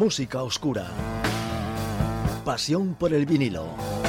música 0.00 0.42
oscura. 0.42 0.86
Pasión 2.42 2.94
por 2.94 3.12
el 3.12 3.26
vinilo. 3.26 3.99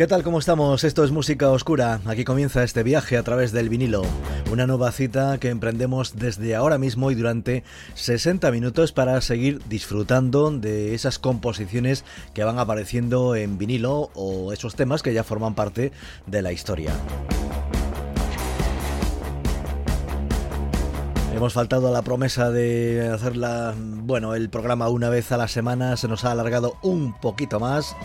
¿Qué 0.00 0.06
tal? 0.06 0.22
¿Cómo 0.22 0.38
estamos? 0.38 0.82
Esto 0.82 1.04
es 1.04 1.10
Música 1.10 1.50
Oscura. 1.50 2.00
Aquí 2.06 2.24
comienza 2.24 2.64
este 2.64 2.82
viaje 2.82 3.18
a 3.18 3.22
través 3.22 3.52
del 3.52 3.68
vinilo. 3.68 4.00
Una 4.50 4.66
nueva 4.66 4.92
cita 4.92 5.36
que 5.36 5.50
emprendemos 5.50 6.16
desde 6.16 6.54
ahora 6.54 6.78
mismo 6.78 7.10
y 7.10 7.14
durante 7.14 7.64
60 7.96 8.50
minutos 8.50 8.92
para 8.92 9.20
seguir 9.20 9.60
disfrutando 9.68 10.50
de 10.52 10.94
esas 10.94 11.18
composiciones 11.18 12.06
que 12.32 12.44
van 12.44 12.58
apareciendo 12.58 13.36
en 13.36 13.58
vinilo 13.58 14.08
o 14.14 14.54
esos 14.54 14.74
temas 14.74 15.02
que 15.02 15.12
ya 15.12 15.22
forman 15.22 15.54
parte 15.54 15.92
de 16.26 16.40
la 16.40 16.52
historia. 16.52 16.92
Hemos 21.40 21.54
faltado 21.54 21.88
a 21.88 21.90
la 21.90 22.02
promesa 22.02 22.50
de 22.50 23.08
hacer 23.08 23.32
bueno, 24.02 24.34
el 24.34 24.50
programa 24.50 24.90
una 24.90 25.08
vez 25.08 25.32
a 25.32 25.38
la 25.38 25.48
semana, 25.48 25.96
se 25.96 26.06
nos 26.06 26.26
ha 26.26 26.32
alargado 26.32 26.76
un 26.82 27.14
poquito 27.14 27.58
más. 27.58 27.96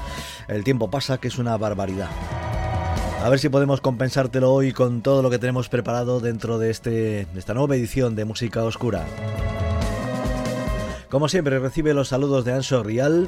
El 0.47 0.63
tiempo 0.63 0.89
pasa, 0.89 1.17
que 1.17 1.27
es 1.27 1.37
una 1.37 1.57
barbaridad. 1.57 2.07
A 3.21 3.27
ver 3.27 3.37
si 3.39 3.49
podemos 3.49 3.81
compensártelo 3.81 4.53
hoy 4.53 4.71
con 4.71 5.01
todo 5.01 5.21
lo 5.21 5.29
que 5.29 5.37
tenemos 5.37 5.67
preparado 5.67 6.21
dentro 6.21 6.59
de, 6.59 6.69
este, 6.69 6.89
de 7.25 7.27
esta 7.35 7.53
nueva 7.53 7.75
edición 7.75 8.15
de 8.15 8.23
Música 8.23 8.63
Oscura. 8.63 9.03
Como 11.09 11.27
siempre, 11.27 11.59
recibe 11.59 11.93
los 11.93 12.07
saludos 12.07 12.45
de 12.45 12.53
Anso 12.53 12.83
Rial. 12.83 13.27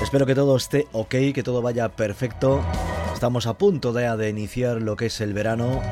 Espero 0.00 0.24
que 0.24 0.36
todo 0.36 0.54
esté 0.54 0.86
ok, 0.92 1.16
que 1.34 1.42
todo 1.42 1.62
vaya 1.62 1.88
perfecto. 1.88 2.60
Estamos 3.12 3.48
a 3.48 3.54
punto 3.54 3.92
de, 3.92 4.08
de 4.16 4.30
iniciar 4.30 4.80
lo 4.80 4.94
que 4.94 5.06
es 5.06 5.20
el 5.20 5.34
verano 5.34 5.82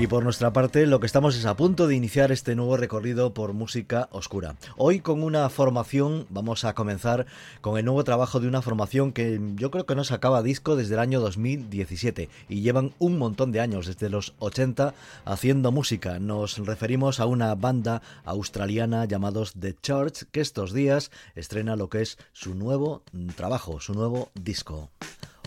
Y 0.00 0.06
por 0.06 0.22
nuestra 0.22 0.52
parte, 0.52 0.86
lo 0.86 1.00
que 1.00 1.06
estamos 1.06 1.34
es 1.34 1.44
a 1.44 1.56
punto 1.56 1.88
de 1.88 1.96
iniciar 1.96 2.30
este 2.30 2.54
nuevo 2.54 2.76
recorrido 2.76 3.34
por 3.34 3.52
música 3.52 4.08
oscura. 4.12 4.54
Hoy 4.76 5.00
con 5.00 5.24
una 5.24 5.48
formación, 5.50 6.24
vamos 6.30 6.64
a 6.64 6.72
comenzar 6.74 7.26
con 7.60 7.76
el 7.76 7.84
nuevo 7.84 8.04
trabajo 8.04 8.38
de 8.38 8.46
una 8.46 8.62
formación 8.62 9.10
que 9.10 9.40
yo 9.56 9.72
creo 9.72 9.86
que 9.86 9.96
no 9.96 10.04
sacaba 10.04 10.44
disco 10.44 10.76
desde 10.76 10.94
el 10.94 11.00
año 11.00 11.18
2017 11.18 12.28
y 12.48 12.60
llevan 12.60 12.94
un 13.00 13.18
montón 13.18 13.50
de 13.50 13.58
años, 13.58 13.86
desde 13.86 14.08
los 14.08 14.34
80, 14.38 14.94
haciendo 15.24 15.72
música. 15.72 16.20
Nos 16.20 16.58
referimos 16.58 17.18
a 17.18 17.26
una 17.26 17.56
banda 17.56 18.00
australiana 18.24 19.04
llamados 19.04 19.54
The 19.58 19.74
Church 19.82 20.26
que 20.30 20.40
estos 20.40 20.72
días 20.72 21.10
estrena 21.34 21.74
lo 21.74 21.88
que 21.88 22.02
es 22.02 22.18
su 22.32 22.54
nuevo 22.54 23.02
trabajo, 23.34 23.80
su 23.80 23.94
nuevo 23.94 24.30
disco. 24.34 24.90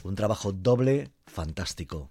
Un 0.04 0.16
trabajo 0.16 0.52
doble 0.52 1.10
fantástico. 1.26 2.10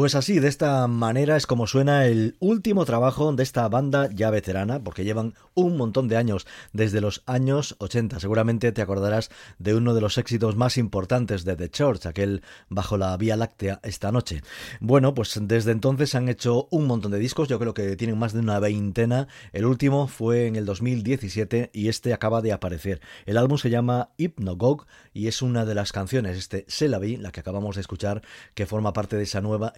Pues 0.00 0.14
así, 0.14 0.38
de 0.38 0.48
esta 0.48 0.86
manera 0.86 1.36
es 1.36 1.46
como 1.46 1.66
suena 1.66 2.06
el 2.06 2.34
último 2.40 2.86
trabajo 2.86 3.34
de 3.34 3.42
esta 3.42 3.68
banda 3.68 4.08
ya 4.10 4.30
veterana, 4.30 4.82
porque 4.82 5.04
llevan 5.04 5.34
un 5.52 5.76
montón 5.76 6.08
de 6.08 6.16
años, 6.16 6.46
desde 6.72 7.02
los 7.02 7.22
años 7.26 7.76
80. 7.80 8.18
Seguramente 8.18 8.72
te 8.72 8.80
acordarás 8.80 9.28
de 9.58 9.74
uno 9.74 9.92
de 9.92 10.00
los 10.00 10.16
éxitos 10.16 10.56
más 10.56 10.78
importantes 10.78 11.44
de 11.44 11.54
The 11.54 11.68
Church, 11.68 12.06
aquel 12.06 12.42
bajo 12.70 12.96
la 12.96 13.14
Vía 13.18 13.36
Láctea 13.36 13.80
esta 13.82 14.10
noche. 14.10 14.40
Bueno, 14.80 15.12
pues 15.12 15.38
desde 15.38 15.72
entonces 15.72 16.14
han 16.14 16.30
hecho 16.30 16.66
un 16.70 16.86
montón 16.86 17.12
de 17.12 17.18
discos, 17.18 17.48
yo 17.48 17.58
creo 17.58 17.74
que 17.74 17.94
tienen 17.96 18.18
más 18.18 18.32
de 18.32 18.40
una 18.40 18.58
veintena. 18.58 19.28
El 19.52 19.66
último 19.66 20.08
fue 20.08 20.46
en 20.46 20.56
el 20.56 20.64
2017 20.64 21.72
y 21.74 21.88
este 21.88 22.14
acaba 22.14 22.40
de 22.40 22.52
aparecer. 22.52 23.02
El 23.26 23.36
álbum 23.36 23.58
se 23.58 23.68
llama 23.68 24.12
Hypnogog 24.16 24.86
y 25.12 25.26
es 25.26 25.42
una 25.42 25.66
de 25.66 25.74
las 25.74 25.92
canciones, 25.92 26.38
este 26.38 26.64
Se 26.68 26.88
la 26.88 27.00
que 27.32 27.40
acabamos 27.40 27.74
de 27.74 27.82
escuchar, 27.82 28.22
que 28.54 28.64
forma 28.64 28.94
parte 28.94 29.16
de 29.16 29.24
esa 29.24 29.42
nueva. 29.42 29.74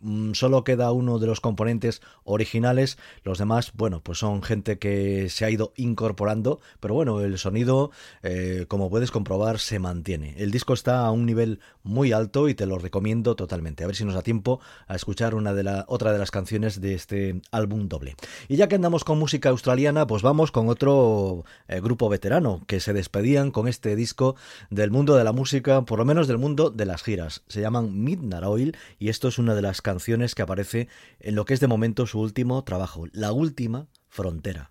Mm, 0.00 0.32
solo 0.32 0.64
queda 0.64 0.92
uno 0.92 1.18
de 1.18 1.26
los 1.26 1.40
componentes 1.40 2.00
originales, 2.24 2.98
los 3.24 3.38
demás, 3.38 3.72
bueno, 3.74 4.00
pues 4.02 4.18
son 4.18 4.42
gente 4.42 4.78
que 4.78 5.28
se 5.28 5.44
ha 5.44 5.50
ido 5.50 5.72
incorporando, 5.76 6.60
pero 6.80 6.94
bueno, 6.94 7.20
el 7.20 7.38
sonido, 7.38 7.90
eh, 8.22 8.64
como 8.68 8.90
puedes 8.90 9.10
comprobar, 9.10 9.58
se 9.58 9.78
mantiene. 9.78 10.34
El 10.38 10.50
disco 10.50 10.72
está 10.72 11.04
a 11.04 11.10
un 11.10 11.26
nivel 11.26 11.60
muy 11.82 12.12
alto 12.12 12.48
y 12.48 12.54
te 12.54 12.66
lo 12.66 12.78
recomiendo 12.78 13.36
totalmente. 13.36 13.84
A 13.84 13.86
ver 13.86 13.96
si 13.96 14.04
nos 14.04 14.14
da 14.14 14.22
tiempo 14.22 14.60
a 14.86 14.94
escuchar 14.94 15.34
una 15.34 15.54
de 15.54 15.62
la, 15.62 15.84
otra 15.88 16.12
de 16.12 16.18
las 16.18 16.30
canciones 16.30 16.80
de 16.80 16.94
este 16.94 17.40
álbum 17.50 17.88
doble. 17.88 18.16
Y 18.48 18.56
ya 18.56 18.68
que 18.68 18.76
andamos 18.76 19.04
con 19.04 19.18
música 19.18 19.50
australiana, 19.50 20.06
pues 20.06 20.22
vamos 20.22 20.52
con 20.52 20.68
otro 20.68 21.44
eh, 21.68 21.80
grupo 21.80 22.08
veterano 22.08 22.62
que 22.66 22.80
se 22.80 22.92
despedían 22.92 23.50
con 23.50 23.68
este 23.68 23.96
disco 23.96 24.36
del 24.70 24.90
mundo 24.90 25.16
de 25.16 25.24
la 25.24 25.32
música, 25.32 25.82
por 25.82 25.98
lo 25.98 26.04
menos 26.04 26.28
del 26.28 26.38
mundo 26.38 26.70
de 26.70 26.86
las 26.86 27.02
giras. 27.02 27.42
Se 27.48 27.60
llaman 27.60 28.02
Midnight 28.02 28.44
Oil 28.44 28.76
y 28.98 29.08
esto 29.08 29.28
es 29.28 29.38
una 29.38 29.49
de 29.54 29.62
las 29.62 29.82
canciones 29.82 30.34
que 30.34 30.42
aparece 30.42 30.88
en 31.18 31.34
lo 31.34 31.44
que 31.44 31.54
es 31.54 31.60
de 31.60 31.66
momento 31.66 32.06
su 32.06 32.20
último 32.20 32.62
trabajo, 32.64 33.06
La 33.12 33.32
Última 33.32 33.88
Frontera. 34.08 34.68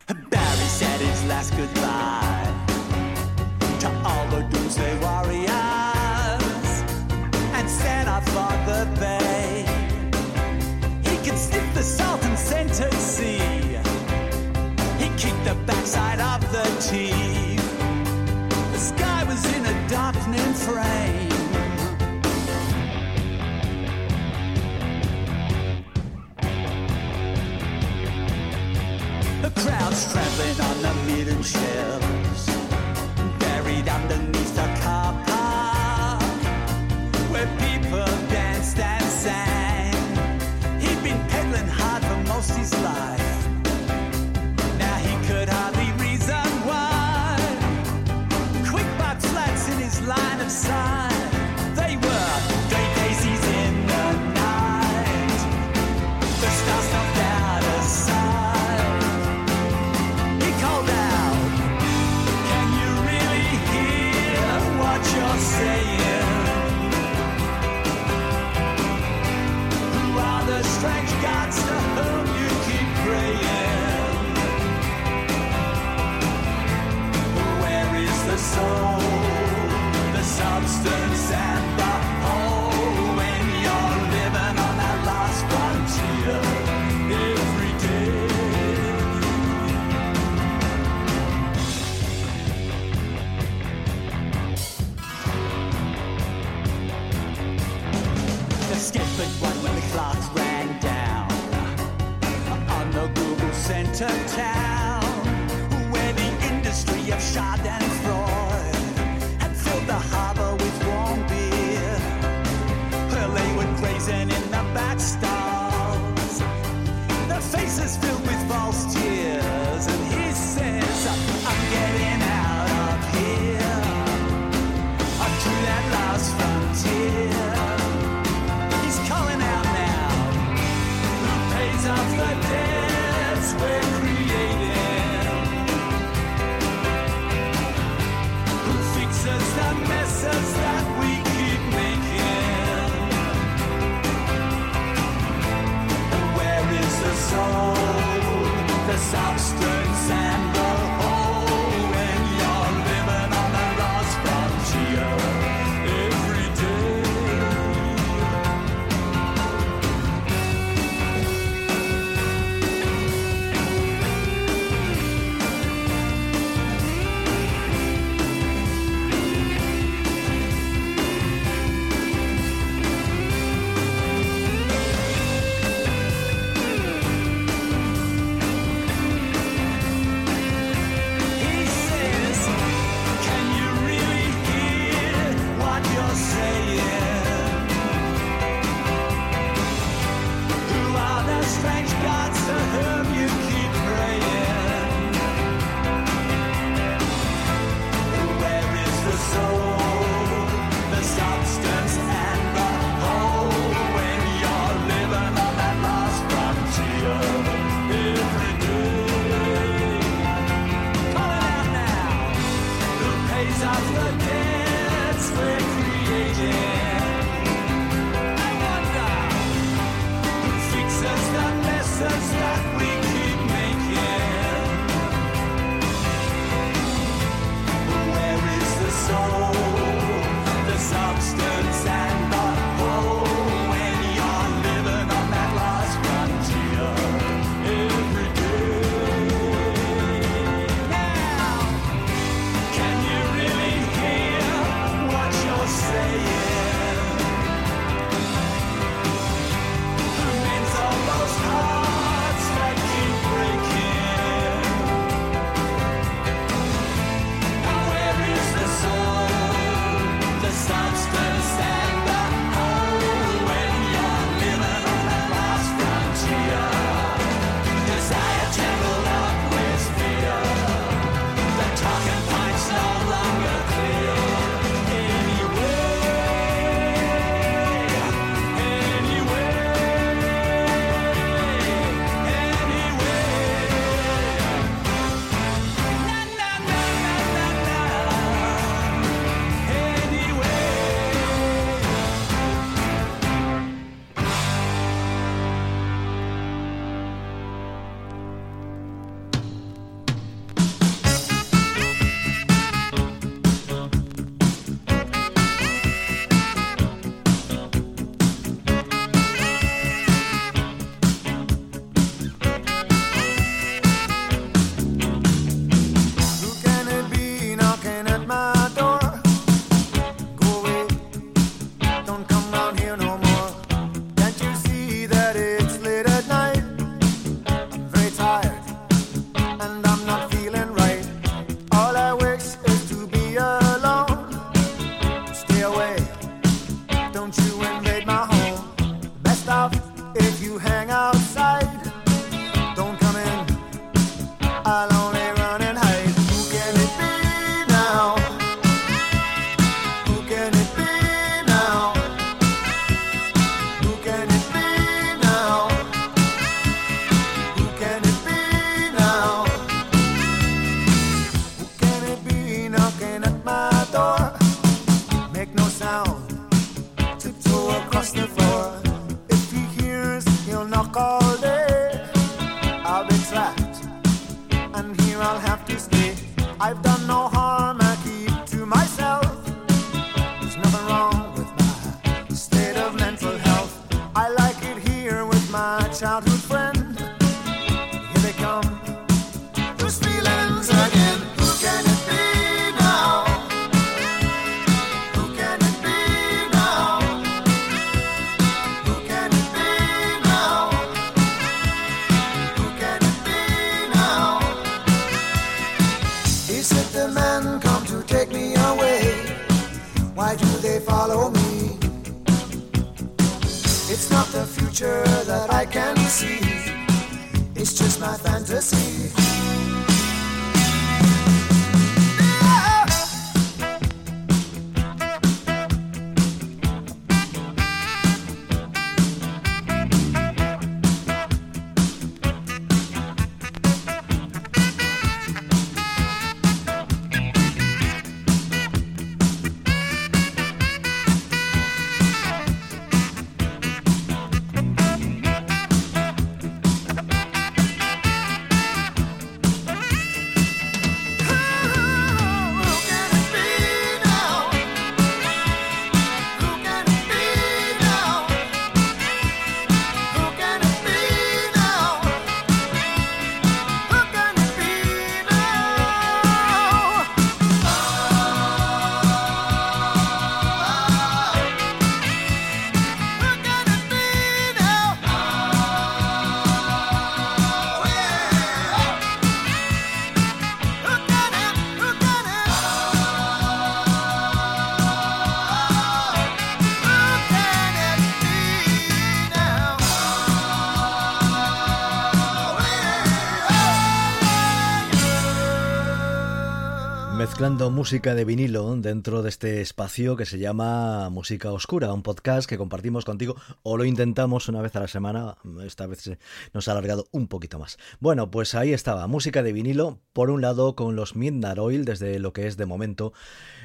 Música 497.39 498.15
de 498.15 498.25
vinilo 498.25 498.75
dentro 498.75 499.24
de 499.24 499.29
este 499.29 499.62
espacio 499.62 500.17
que 500.17 500.25
se 500.25 500.39
llama 500.39 501.10
Música 501.10 501.53
Oscura, 501.53 501.93
un 501.93 502.03
podcast 502.03 502.50
que 502.50 502.58
compartimos 502.58 503.05
contigo 503.05 503.38
o 503.63 503.77
lo 503.77 503.86
intentamos 503.86 504.50
una 504.50 504.62
vez 504.62 504.75
a 504.75 504.81
la 504.81 504.89
semana, 504.89 505.38
esta 505.63 505.88
vez 505.88 506.17
nos 506.51 506.67
ha 506.67 506.74
alargado 506.74 507.08
un 507.12 507.29
poquito 507.29 507.58
más. 507.58 507.77
Bueno, 508.01 508.29
pues 508.29 508.55
ahí 508.55 508.74
estaba, 508.74 509.08
música 509.08 509.41
de 509.41 509.53
vinilo, 509.53 510.01
por 510.12 510.31
un 510.31 510.41
lado 510.41 510.75
con 510.75 510.98
los 510.98 511.15
Midnight 511.15 511.60
Oil, 511.60 511.86
desde 511.86 512.19
lo 512.19 512.34
que 512.34 512.46
es 512.46 512.58
de 512.58 512.65
momento 512.65 513.13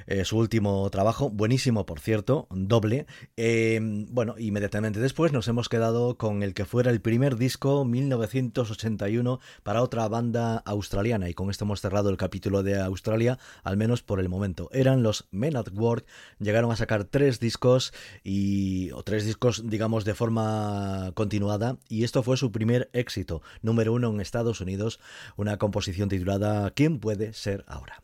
eh, 0.06 0.24
su 0.24 0.38
último 0.38 0.88
trabajo, 0.90 1.30
buenísimo 1.30 1.86
por 1.86 2.00
cierto, 2.00 2.46
doble. 2.50 3.06
Eh, 3.36 3.78
bueno, 4.10 4.34
inmediatamente 4.38 5.00
después 5.00 5.32
nos 5.32 5.48
hemos 5.48 5.68
quedado 5.68 6.16
con 6.16 6.42
el 6.42 6.54
que 6.54 6.64
fuera 6.64 6.90
el 6.90 7.00
primer 7.00 7.36
disco 7.36 7.84
1981 7.84 9.40
para 9.62 9.82
otra 9.82 10.08
banda 10.08 10.58
australiana 10.58 11.28
y 11.28 11.34
con 11.34 11.50
esto 11.50 11.64
hemos 11.64 11.80
cerrado 11.80 12.10
el 12.10 12.16
capítulo 12.16 12.62
de 12.62 12.80
Australia, 12.80 13.38
al 13.62 13.76
menos 13.76 14.02
por 14.02 14.20
el 14.20 14.28
momento. 14.28 14.68
Eran 14.72 15.02
los 15.02 15.26
Men 15.30 15.56
at 15.56 15.68
Work, 15.74 16.06
llegaron 16.38 16.70
a 16.70 16.76
sacar 16.76 17.04
tres 17.04 17.40
discos 17.40 17.92
y 18.22 18.90
o 18.92 19.02
tres 19.02 19.24
discos 19.24 19.68
digamos 19.68 20.04
de 20.04 20.14
forma 20.14 21.12
continuada 21.14 21.78
y 21.88 22.04
esto 22.04 22.22
fue 22.22 22.36
su 22.36 22.52
primer 22.52 22.90
éxito, 22.92 23.42
número 23.62 23.92
uno 23.92 24.10
en 24.10 24.20
Estados 24.20 24.60
Unidos, 24.60 25.00
una 25.36 25.58
composición 25.58 26.08
titulada 26.08 26.70
¿Quién 26.70 26.98
puede 26.98 27.32
ser 27.32 27.64
ahora? 27.66 28.02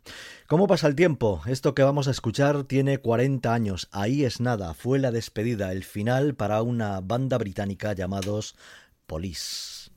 ¿Cómo 0.50 0.66
pasa 0.66 0.88
el 0.88 0.96
tiempo? 0.96 1.42
Esto 1.46 1.76
que 1.76 1.84
vamos 1.84 2.08
a 2.08 2.10
escuchar 2.10 2.64
tiene 2.64 2.98
40 2.98 3.54
años. 3.54 3.88
Ahí 3.92 4.24
es 4.24 4.40
nada. 4.40 4.74
Fue 4.74 4.98
la 4.98 5.12
despedida, 5.12 5.70
el 5.70 5.84
final 5.84 6.34
para 6.34 6.60
una 6.62 7.00
banda 7.00 7.38
británica 7.38 7.92
llamados 7.92 8.56
Police. 9.06 9.92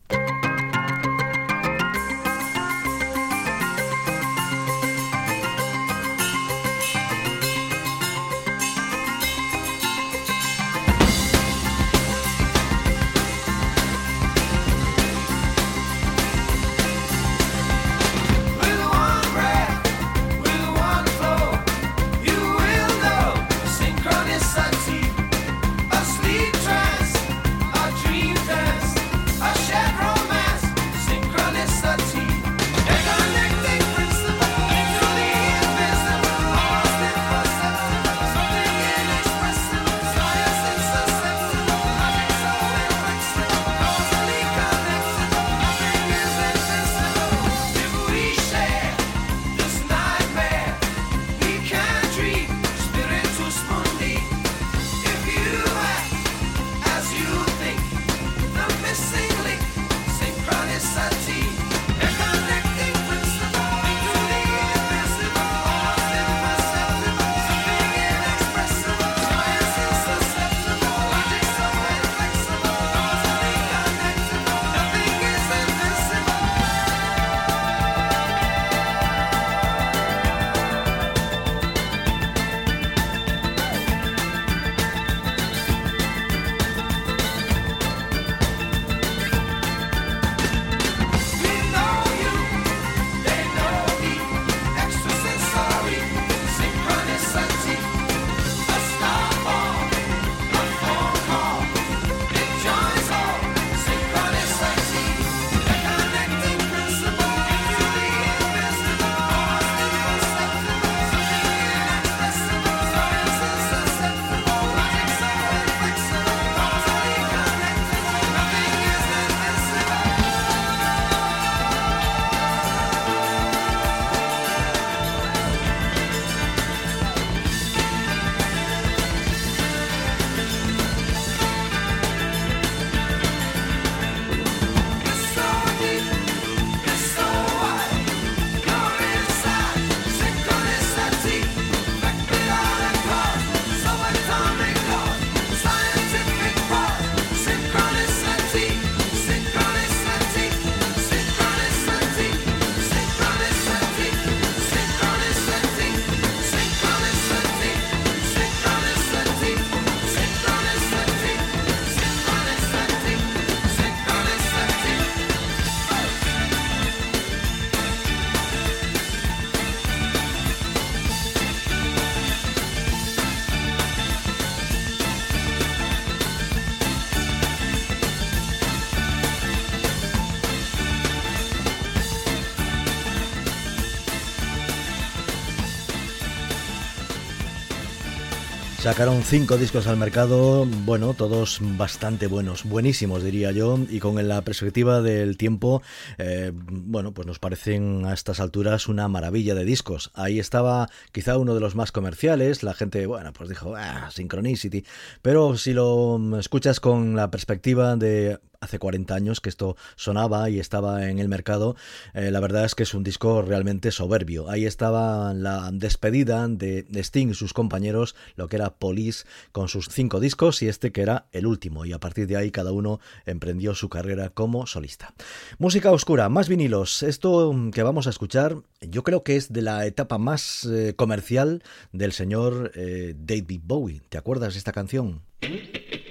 Sacaron 188.84 189.24
cinco 189.24 189.56
discos 189.56 189.88
al 189.88 189.96
mercado, 189.96 190.66
bueno, 190.66 191.14
todos 191.14 191.60
bastante 191.62 192.28
buenos, 192.28 192.66
buenísimos 192.66 193.24
diría 193.24 193.54
yo, 193.54 193.80
y 193.90 194.02
con 194.02 194.28
la 194.28 194.42
perspectiva 194.42 195.02
del 195.02 195.38
tiempo, 195.38 195.82
eh, 196.18 196.52
bueno, 196.54 197.14
pues 197.14 197.26
nos 197.26 197.40
parecen 197.40 198.06
a 198.06 198.14
estas 198.14 198.42
alturas 198.42 198.90
una 198.90 199.08
maravilla 199.08 199.56
de 199.56 199.64
discos. 199.64 200.12
Ahí 200.16 200.38
estaba 200.38 200.90
quizá 201.14 201.38
uno 201.38 201.56
de 201.56 201.62
los 201.62 201.76
más 201.76 201.94
comerciales, 201.94 202.62
la 202.62 202.74
gente, 202.74 203.06
bueno, 203.06 203.32
pues 203.32 203.48
dijo, 203.48 203.74
ah, 203.78 204.10
Synchronicity, 204.12 204.84
pero 205.22 205.56
si 205.56 205.72
lo 205.72 206.38
escuchas 206.38 206.82
con 206.82 207.16
la 207.16 207.32
perspectiva 207.32 207.96
de 207.96 208.38
hace 208.64 208.80
40 208.80 209.14
años 209.14 209.42
que 209.42 209.50
esto 209.50 209.76
sonaba 209.96 210.50
y 210.50 210.60
estaba 210.60 211.10
en 211.10 211.20
el 211.20 211.28
mercado, 211.28 211.76
eh, 212.14 212.32
la 212.32 212.40
verdad 212.40 212.66
es 212.66 212.76
que 212.76 212.84
es 212.84 212.94
un 212.94 213.04
disco 213.04 213.42
realmente 213.42 213.92
soberbio. 213.92 214.50
Ahí 214.50 214.66
estaba 214.66 215.34
la 215.34 215.70
despedida 215.72 216.48
de, 216.48 216.86
Sting 217.04 217.30
y 217.30 217.34
sus 217.34 217.54
compañeros, 217.54 218.16
lo 218.36 218.48
que 218.48 218.56
era 218.56 218.76
Police, 218.76 219.26
con 219.52 219.68
sus 219.68 219.90
cinco 219.90 220.20
discos 220.20 220.62
y 220.62 220.68
este 220.68 220.92
que 220.92 221.02
era 221.02 221.28
el 221.32 221.46
último, 221.46 221.86
y 221.86 221.94
a 221.94 222.00
partir 222.00 222.28
de 222.28 222.38
ahí 222.38 222.52
cada 222.52 222.72
uno 222.72 223.00
emprendió 223.26 223.76
su 223.76 223.90
carrera 223.90 224.30
como 224.30 224.66
solista. 224.66 225.14
Música 225.58 225.92
oscura, 225.92 226.30
más 226.30 226.48
vinilos. 226.48 227.04
Esto 227.04 227.54
que 227.74 227.84
vamos 227.84 228.08
a 228.08 228.10
escuchar, 228.10 228.58
yo 228.82 229.04
creo 229.04 229.24
que 229.24 229.36
es 229.36 229.52
de 229.52 229.62
la 229.62 229.86
etapa 229.86 230.18
más 230.18 230.66
eh, 230.66 230.94
comercial 230.96 231.64
del 231.92 232.14
señor 232.14 232.72
eh, 232.76 233.16
David 233.18 233.62
Bowie. 233.64 234.02
¿Te 234.10 234.18
acuerdas 234.18 234.54
de 234.54 234.60
esta 234.60 234.72
canción? 234.72 235.22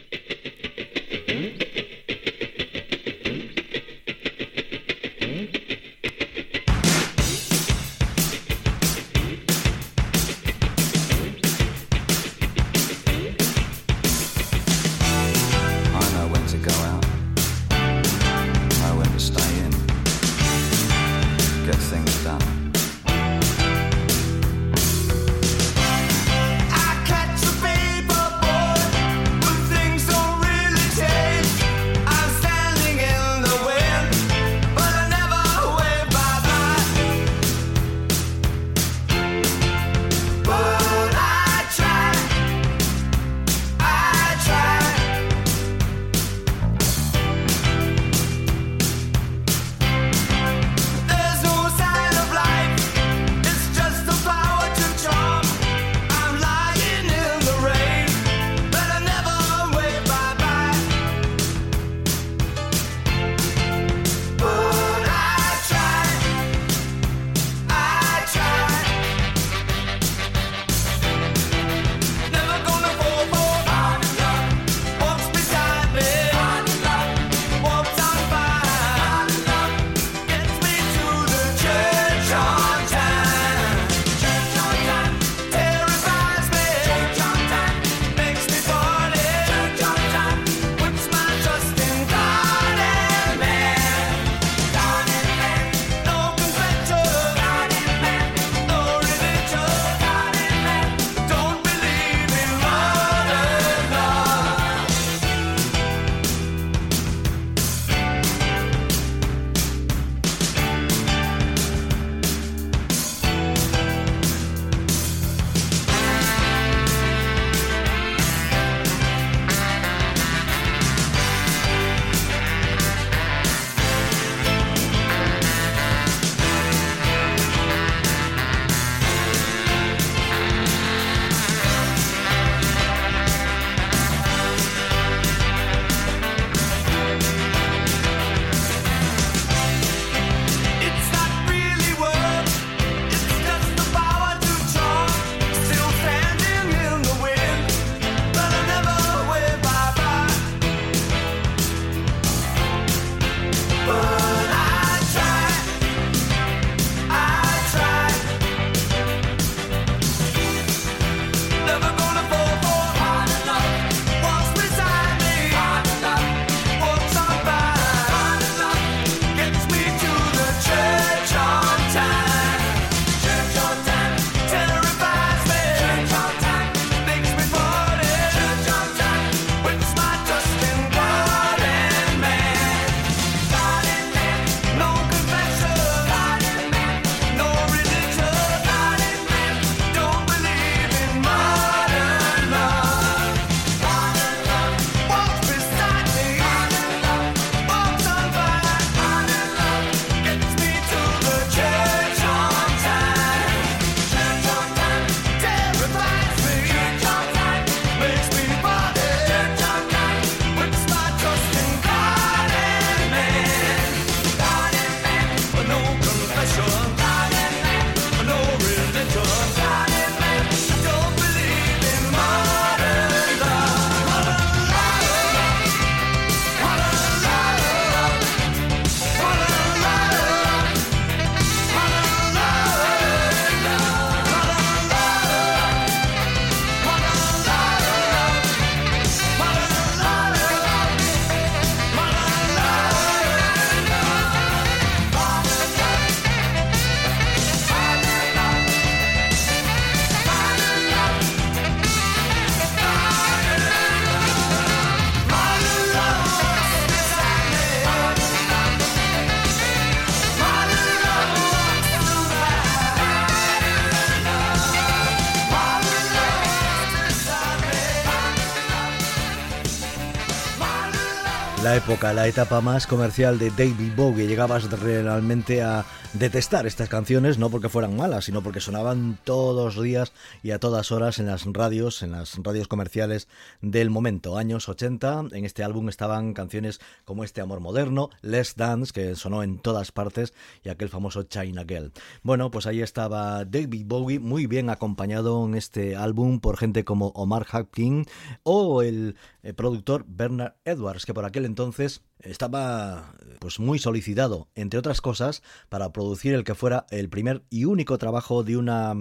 la 271.63 271.77
época, 271.77 272.13
la 272.13 272.27
etapa 272.27 272.61
más 272.61 272.87
comercial 272.89 273.39
de 273.39 273.51
David 273.51 273.95
Bowie. 273.95 274.27
Llegabas 274.27 274.69
realmente 274.71 275.63
a 275.63 275.85
detestar 276.15 276.67
estas 276.67 276.91
canciones, 276.91 277.39
no 277.39 277.49
porque 277.49 277.71
fueran 277.71 277.97
malas, 277.97 278.27
sino 278.27 278.43
porque 278.43 278.61
sonaban 278.61 279.19
todos 279.25 279.77
los 279.77 279.83
días 279.83 280.13
y 280.43 280.51
a 280.51 280.59
todas 280.59 280.93
horas 280.93 281.19
en 281.19 281.27
las 281.27 281.45
radios, 281.47 282.03
en 282.03 282.13
las 282.13 282.37
radios 282.43 282.69
comerciales 282.69 283.29
del 283.63 283.89
momento. 283.89 284.37
Años 284.37 284.69
80, 284.69 285.25
en 285.33 285.45
este 285.45 285.65
álbum 285.65 285.89
estaban 285.89 286.35
canciones 286.35 286.81
como 287.05 287.25
este 287.25 287.41
Amor 287.41 287.61
Moderno, 287.61 288.11
Let's 288.21 288.57
Dance, 288.57 288.93
que 288.93 289.17
sonó 289.17 289.43
en 289.43 289.59
todas 289.59 289.91
partes, 289.91 290.35
y 290.63 290.69
aquel 290.69 290.91
famoso 290.91 291.23
China 291.23 291.65
Girl. 291.67 291.93
Bueno, 292.23 292.51
pues 292.51 292.67
ahí 292.67 292.83
estaba 292.83 293.45
David 293.47 293.87
Bowie, 293.87 294.19
muy 294.19 294.47
bien 294.47 294.69
acompañado 294.69 295.47
en 295.47 295.55
este 295.55 295.97
álbum 295.97 296.41
por 296.41 296.59
gente 296.59 296.85
como 296.85 297.09
Omar 297.09 297.47
Hapkin 297.51 298.05
o 298.43 298.83
el, 298.83 299.17
el 299.43 299.55
productor 299.55 300.05
Bernard 300.07 300.55
Edwards, 300.65 301.07
que 301.07 301.15
por 301.15 301.25
aquel 301.25 301.47
entonces 301.47 302.03
estaba 302.23 303.15
pues 303.39 303.59
muy 303.59 303.79
solicitado, 303.79 304.49
entre 304.55 304.79
otras 304.79 305.01
cosas, 305.01 305.43
para 305.69 305.93
producir 305.93 306.35
el 306.35 306.45
que 306.45 306.55
fuera 306.55 306.87
el 306.91 307.09
primer 307.09 307.43
y 307.51 307.65
único 307.65 307.99
trabajo 307.99 308.45
de 308.45 308.57
una 308.57 308.95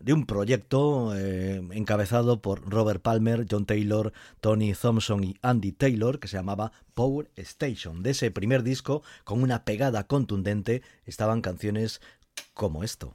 de 0.00 0.12
un 0.12 0.26
proyecto 0.26 1.16
eh, 1.16 1.62
encabezado 1.72 2.40
por 2.40 2.68
Robert 2.70 3.02
Palmer, 3.02 3.46
John 3.50 3.66
Taylor, 3.66 4.12
Tony 4.40 4.72
Thompson 4.72 5.24
y 5.24 5.36
Andy 5.42 5.72
Taylor, 5.72 6.20
que 6.20 6.28
se 6.28 6.36
llamaba 6.36 6.72
Power 6.94 7.30
Station. 7.36 8.02
De 8.02 8.10
ese 8.10 8.30
primer 8.30 8.62
disco, 8.62 9.02
con 9.24 9.42
una 9.42 9.64
pegada 9.64 10.06
contundente, 10.06 10.82
estaban 11.04 11.40
canciones 11.40 12.00
como 12.54 12.84
esto. 12.84 13.14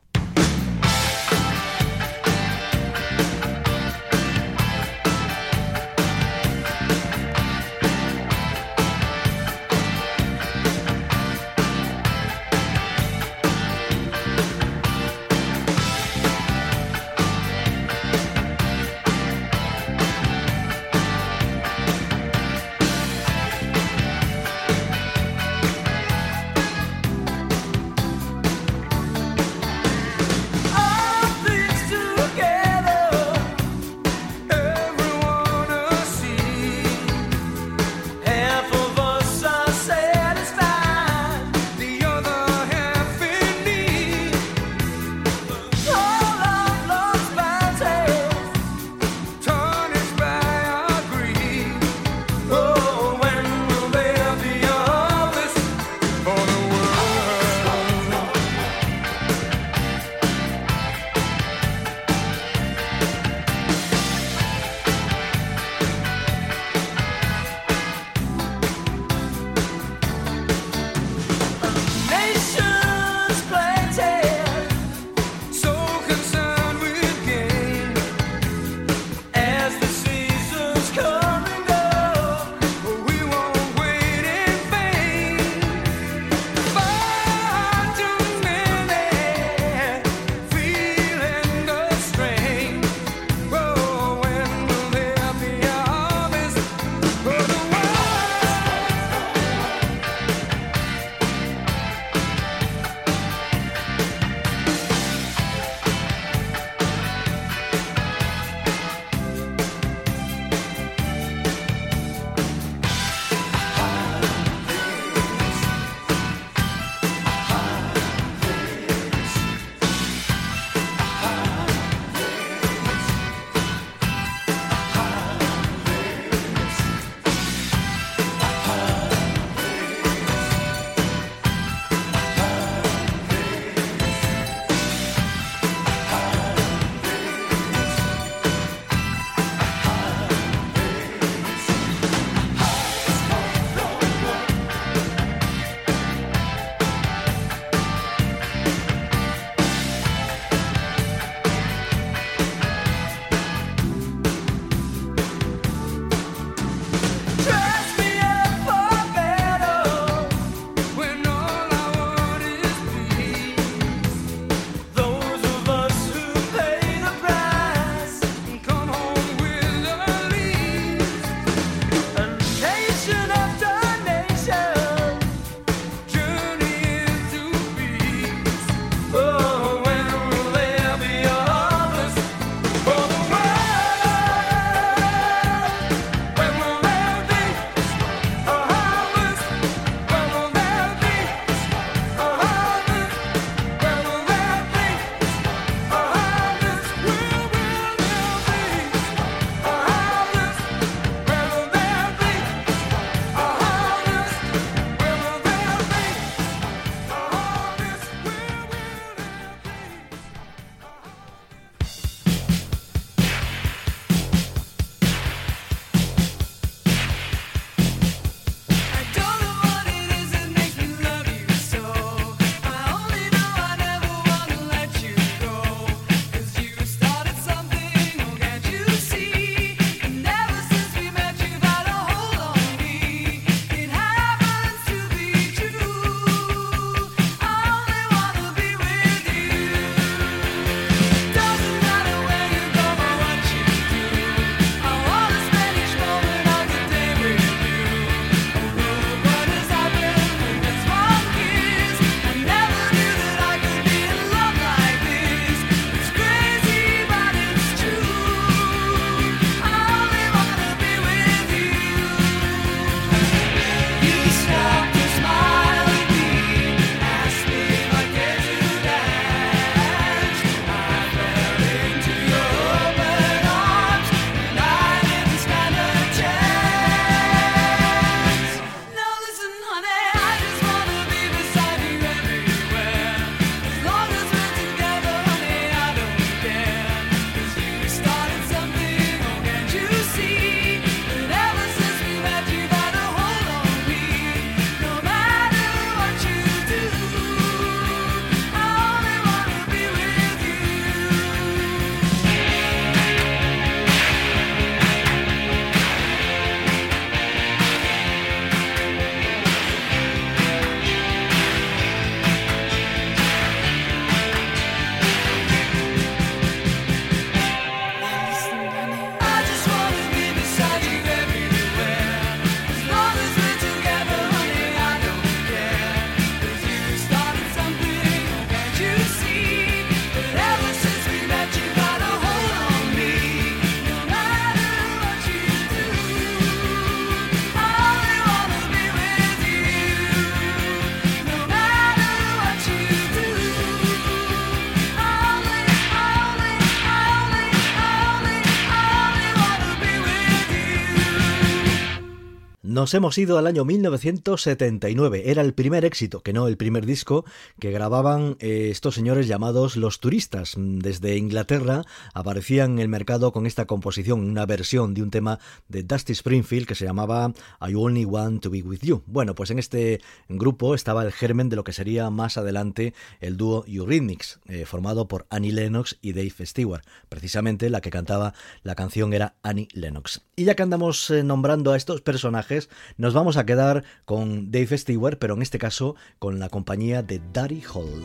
Nos 352.84 352.94
hemos 352.96 353.18
ido 353.18 353.38
al 353.38 353.48
año 353.48 353.64
1979. 353.64 355.32
Era 355.32 355.42
el 355.42 355.54
primer 355.54 355.86
éxito, 355.86 356.22
que 356.22 356.34
no 356.34 356.50
el 356.50 356.58
primer 356.58 356.86
disco, 356.86 357.24
que 357.58 357.72
grababan 357.72 358.36
eh, 358.42 358.68
estos 358.72 358.96
señores 358.96 359.26
llamados 359.26 359.78
Los 359.78 360.02
Turistas. 360.02 360.56
Desde 360.58 361.16
Inglaterra 361.16 361.86
aparecían 362.14 362.74
en 362.74 362.80
el 362.80 362.90
mercado 362.90 363.32
con 363.32 363.46
esta 363.46 363.68
composición, 363.68 364.20
una 364.20 364.46
versión 364.46 364.94
de 364.94 365.02
un 365.02 365.12
tema 365.12 365.40
de 365.70 365.84
Dusty 365.84 366.12
Springfield 366.12 366.68
que 366.68 366.76
se 366.76 366.84
llamaba 366.84 367.32
I 367.66 367.74
Only 367.74 368.04
Want 368.04 368.44
to 368.44 368.50
Be 368.50 368.62
With 368.62 368.82
You. 368.82 369.02
Bueno, 369.06 369.34
pues 369.34 369.50
en 369.50 369.60
este 369.60 370.02
grupo 370.28 370.76
estaba 370.76 371.06
el 371.06 371.14
germen 371.14 371.48
de 371.48 371.56
lo 371.56 371.64
que 371.64 371.72
sería 371.72 372.10
más 372.10 372.38
adelante 372.38 372.94
el 373.22 373.38
dúo 373.38 373.64
Eurythmics, 373.66 374.42
eh, 374.48 374.66
formado 374.66 375.08
por 375.08 375.26
Annie 375.30 375.54
Lennox 375.54 376.00
y 376.02 376.12
Dave 376.12 376.34
Stewart. 376.46 376.84
Precisamente 377.08 377.70
la 377.70 377.80
que 377.80 377.92
cantaba 377.92 378.34
la 378.62 378.76
canción 378.76 379.14
era 379.14 379.36
Annie 379.42 379.70
Lennox. 379.72 380.26
Y 380.36 380.44
ya 380.44 380.56
que 380.56 380.64
andamos 380.64 381.10
eh, 381.12 381.24
nombrando 381.24 381.72
a 381.72 381.78
estos 381.78 382.02
personajes, 382.02 382.68
nos 382.98 383.14
vamos 383.14 383.38
a 383.38 383.46
quedar 383.46 383.84
con 384.06 384.52
Dave 384.52 384.78
Stewart, 384.78 385.18
pero 385.20 385.36
en 385.36 385.42
este 385.42 385.60
caso 385.60 385.96
con 386.20 386.40
la 386.40 386.50
compañía 386.50 387.02
de 387.04 387.22
Daddy 387.34 387.62
Hall. 387.74 388.04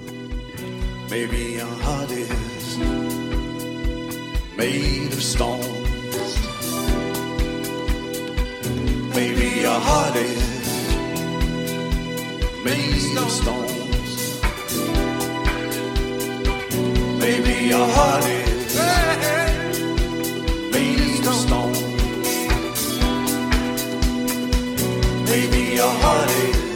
Maybe 1.11 1.55
your 1.55 1.67
heart 1.83 2.11
is 2.11 2.79
made 4.57 5.13
of 5.13 5.23
stone. 5.23 5.61
Maybe 9.15 9.63
your 9.63 9.81
heart 9.81 10.17
is 10.17 10.49
made 12.65 13.17
of 13.19 13.31
stones. 13.31 14.41
Maybe 17.19 17.69
your 17.69 17.87
heart 17.87 18.25
is 18.25 19.38
Maybe 25.29 25.75
your 25.75 25.87
heart 25.87 26.68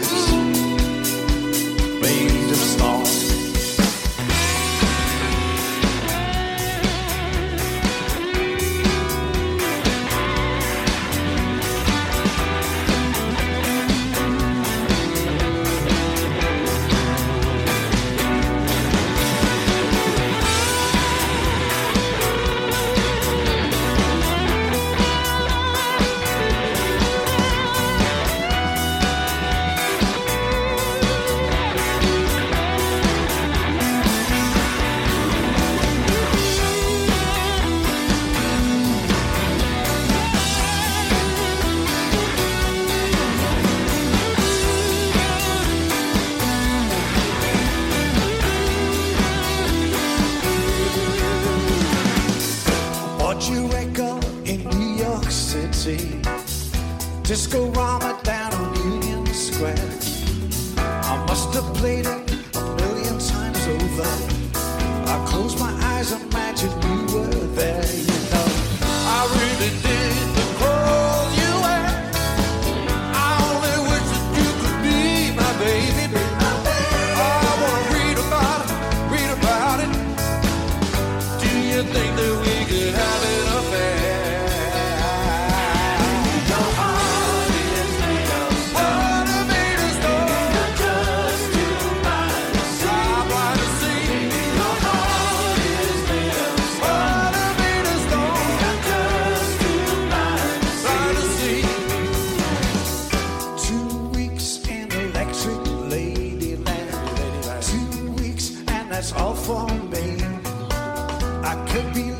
might 111.84 111.94
be 111.94 112.11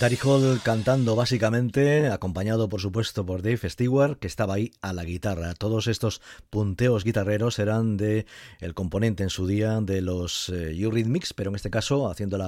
Gary 0.00 0.18
Hall 0.24 0.60
cantando 0.62 1.14
básicamente, 1.14 2.08
acompañado 2.08 2.70
por 2.70 2.80
supuesto 2.80 3.26
por 3.26 3.42
Dave 3.42 3.68
Stewart, 3.68 4.18
que 4.18 4.28
estaba 4.28 4.54
ahí 4.54 4.72
a 4.80 4.94
la 4.94 5.04
guitarra. 5.04 5.52
Todos 5.52 5.88
estos 5.88 6.22
punteos 6.48 7.04
guitarreros 7.04 7.58
eran 7.58 7.98
de 7.98 8.24
el 8.60 8.72
componente 8.72 9.24
en 9.24 9.28
su 9.28 9.46
día 9.46 9.78
de 9.82 10.00
los 10.00 10.48
eh, 10.48 10.72
Eurythmics, 10.74 11.34
pero 11.34 11.50
en 11.50 11.56
este 11.56 11.68
caso 11.68 12.10
haciendo 12.10 12.38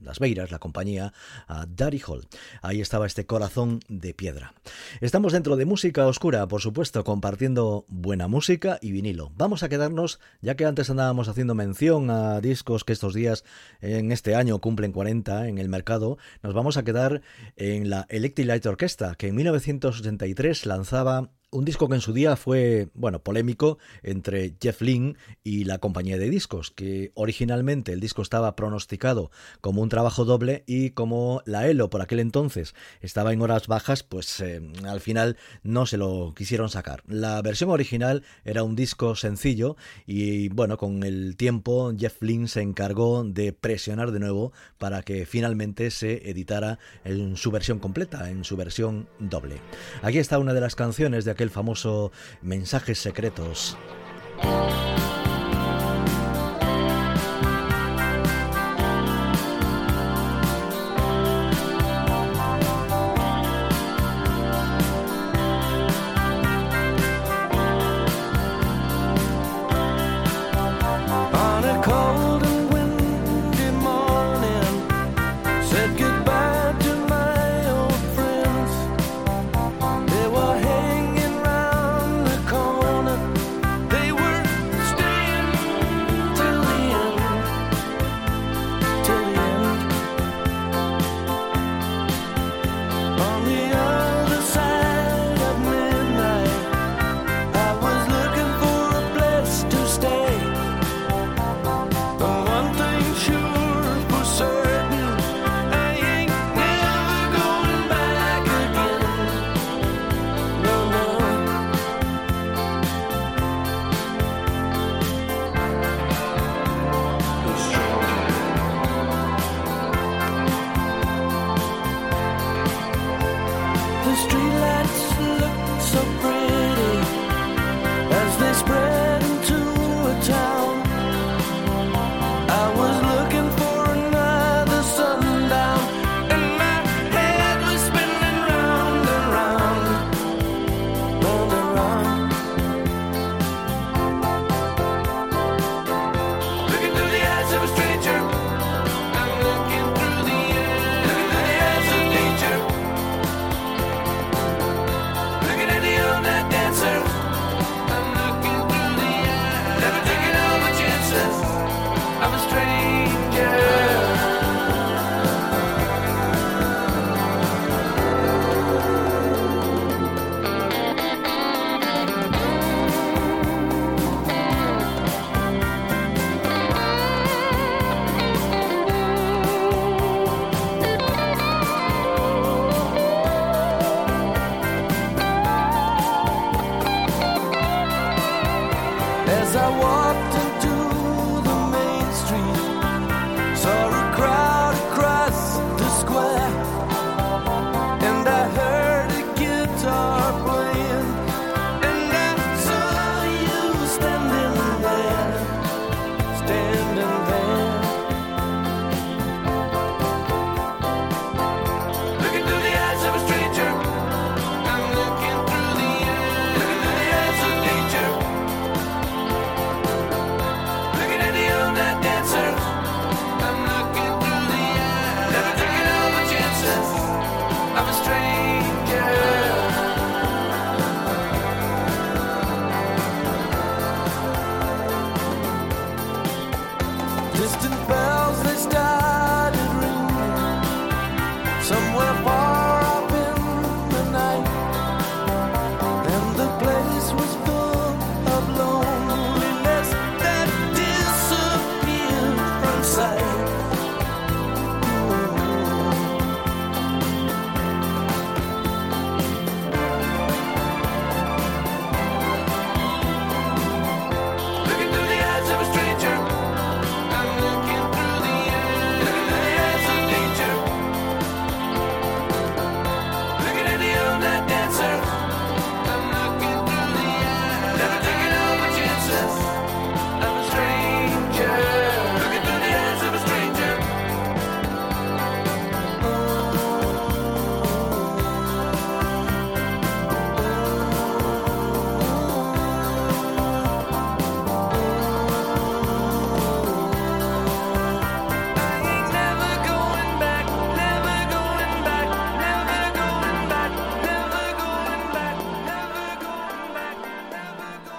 las 0.00 0.18
beiras, 0.18 0.50
la 0.50 0.58
compañía 0.58 1.12
a 1.46 1.66
Daddy 1.66 2.00
Hall. 2.06 2.28
Ahí 2.62 2.80
estaba 2.80 3.06
este 3.06 3.26
corazón 3.26 3.80
de 3.88 4.14
piedra. 4.14 4.54
Estamos 5.00 5.32
dentro 5.32 5.56
de 5.56 5.64
música 5.64 6.06
oscura, 6.06 6.46
por 6.48 6.60
supuesto, 6.60 7.04
compartiendo 7.04 7.84
buena 7.88 8.28
música 8.28 8.78
y 8.80 8.92
vinilo. 8.92 9.32
Vamos 9.36 9.62
a 9.62 9.68
quedarnos, 9.68 10.20
ya 10.40 10.54
que 10.54 10.66
antes 10.66 10.90
andábamos 10.90 11.28
haciendo 11.28 11.54
mención 11.54 12.10
a 12.10 12.40
discos 12.40 12.84
que 12.84 12.92
estos 12.92 13.14
días 13.14 13.44
en 13.80 14.12
este 14.12 14.34
año 14.34 14.60
cumplen 14.60 14.92
40 14.92 15.48
en 15.48 15.58
el 15.58 15.68
mercado, 15.68 16.18
nos 16.42 16.54
vamos 16.54 16.76
a 16.76 16.84
quedar 16.84 17.22
en 17.56 17.90
la 17.90 18.06
Electric 18.08 18.46
Light 18.46 18.66
Orchestra, 18.66 19.14
que 19.14 19.28
en 19.28 19.34
1983 19.36 20.66
lanzaba 20.66 21.30
un 21.50 21.64
disco 21.64 21.88
que 21.88 21.94
en 21.94 22.00
su 22.02 22.12
día 22.12 22.36
fue, 22.36 22.88
bueno, 22.94 23.22
polémico 23.22 23.78
entre 24.02 24.54
Jeff 24.60 24.82
Lynne 24.82 25.16
y 25.42 25.64
la 25.64 25.78
compañía 25.78 26.18
de 26.18 26.28
discos, 26.28 26.70
que 26.70 27.10
originalmente 27.14 27.92
el 27.92 28.00
disco 28.00 28.20
estaba 28.20 28.54
pronosticado 28.54 29.30
como 29.62 29.80
un 29.80 29.88
trabajo 29.88 30.26
doble 30.26 30.64
y 30.66 30.90
como 30.90 31.42
la 31.46 31.66
ELO 31.66 31.88
por 31.88 32.02
aquel 32.02 32.20
entonces 32.20 32.74
estaba 33.00 33.32
en 33.32 33.40
horas 33.40 33.66
bajas, 33.66 34.02
pues 34.02 34.40
eh, 34.40 34.60
al 34.84 35.00
final 35.00 35.38
no 35.62 35.86
se 35.86 35.96
lo 35.96 36.34
quisieron 36.36 36.68
sacar. 36.68 37.02
La 37.06 37.40
versión 37.40 37.70
original 37.70 38.24
era 38.44 38.62
un 38.62 38.76
disco 38.76 39.16
sencillo 39.16 39.76
y 40.06 40.50
bueno, 40.50 40.76
con 40.76 41.02
el 41.02 41.36
tiempo 41.36 41.94
Jeff 41.96 42.20
Lynne 42.20 42.48
se 42.48 42.60
encargó 42.60 43.24
de 43.24 43.54
presionar 43.54 44.12
de 44.12 44.20
nuevo 44.20 44.52
para 44.76 45.02
que 45.02 45.24
finalmente 45.24 45.90
se 45.90 46.28
editara 46.28 46.78
en 47.04 47.38
su 47.38 47.50
versión 47.50 47.78
completa, 47.78 48.28
en 48.28 48.44
su 48.44 48.56
versión 48.56 49.08
doble. 49.18 49.56
Aquí 50.02 50.18
está 50.18 50.38
una 50.38 50.52
de 50.52 50.60
las 50.60 50.74
canciones 50.74 51.24
de 51.24 51.37
aquel 51.38 51.50
famoso 51.50 52.10
Mensajes 52.42 52.98
Secretos. 52.98 53.78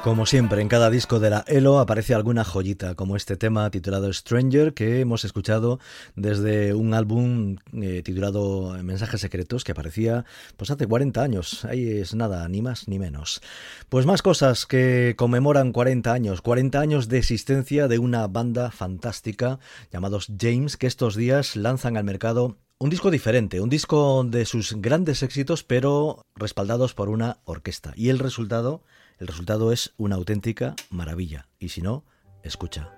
Como 0.10 0.26
siempre, 0.26 0.64
en 0.64 0.70
cada 0.70 0.90
disco 0.90 1.20
de 1.20 1.30
la 1.30 1.46
ELO 1.46 1.78
aparece 1.78 2.16
alguna 2.16 2.44
joyita, 2.44 2.96
como 2.96 3.16
este 3.16 3.38
tema 3.38 3.70
titulado 3.70 4.12
Stranger, 4.12 4.74
que 4.74 5.02
hemos 5.02 5.24
escuchado 5.24 5.80
desde 6.16 6.74
un 6.74 6.96
álbum 6.96 7.58
eh, 7.74 8.02
titulado 8.02 8.76
Mensajes 8.82 9.22
Secretos, 9.22 9.64
que 9.64 9.74
aparecía 9.74 10.26
pues 10.58 10.72
hace 10.72 10.88
40 10.88 11.22
años. 11.22 11.64
Ahí 11.64 11.88
es 12.00 12.16
nada, 12.16 12.50
ni 12.50 12.64
más 12.64 12.88
ni 12.88 12.98
menos. 12.98 13.40
Pues 13.88 14.08
más 14.08 14.24
cosas 14.24 14.66
que 14.66 15.14
conmemoran 15.16 15.72
40 15.72 16.12
años, 16.12 16.42
40 16.42 16.80
años 16.80 17.08
de 17.08 17.20
existencia 17.20 17.88
de 17.88 18.00
una 18.00 18.26
banda 18.26 18.72
fantástica 18.72 19.60
llamados 19.94 20.32
James, 20.40 20.76
que 20.76 20.88
estos 20.88 21.16
días 21.16 21.56
lanzan 21.56 21.98
al 21.98 22.04
mercado 22.04 22.58
un 22.80 22.90
disco 22.90 23.12
diferente, 23.12 23.62
un 23.62 23.70
disco 23.70 24.24
de 24.24 24.46
sus 24.46 24.82
grandes 24.82 25.22
éxitos, 25.22 25.64
pero 25.64 26.24
respaldados 26.36 26.96
por 26.96 27.10
una 27.10 27.38
orquesta. 27.44 27.94
Y 27.96 28.10
el 28.10 28.18
resultado 28.18 28.82
el 29.20 29.28
resultado 29.28 29.72
es 29.72 29.94
una 29.98 30.16
auténtica 30.16 30.76
maravilla. 30.90 31.48
Y 31.60 31.70
si 31.70 31.82
no, 31.82 32.06
escucha. 32.44 32.90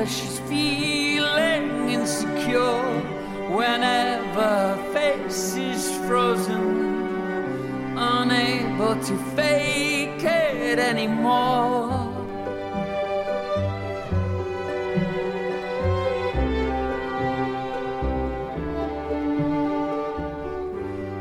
Whenever 0.00 0.12
she's 0.12 0.38
feeling 0.48 1.90
insecure, 1.90 2.82
whenever 3.54 4.40
her 4.40 4.92
face 4.94 5.56
is 5.56 5.94
frozen, 6.06 7.96
unable 7.98 8.94
to 9.02 9.16
fake 9.36 10.24
it 10.24 10.78
anymore. 10.78 11.90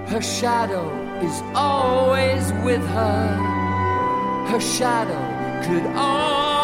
Her 0.08 0.22
shadow 0.22 0.90
is 1.22 1.42
always 1.54 2.54
with 2.64 2.86
her. 2.88 3.36
Her 4.48 4.62
shadow 4.62 5.68
could 5.68 5.86
always 5.98 6.60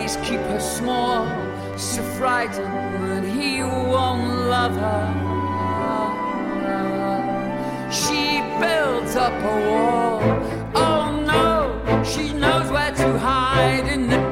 always 0.00 0.16
keep 0.28 0.40
her 0.40 0.60
small, 0.60 1.26
so 1.80 2.02
frightened 2.02 3.10
that 3.10 3.24
he 3.24 3.62
won't 3.62 4.28
love 4.50 4.74
her. 4.76 5.06
She 7.90 8.42
builds 8.60 9.16
up 9.16 9.32
a 9.32 9.56
wall. 9.70 10.20
Oh 10.74 11.10
no, 11.24 12.04
she 12.04 12.34
knows 12.34 12.70
where 12.70 12.92
to 12.92 13.18
hide 13.18 13.88
in 13.88 14.10
the 14.10 14.29